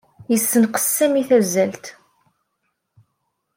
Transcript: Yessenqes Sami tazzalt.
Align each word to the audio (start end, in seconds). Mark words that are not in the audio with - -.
Yessenqes 0.31 0.85
Sami 0.95 1.23
tazzalt. 1.29 1.85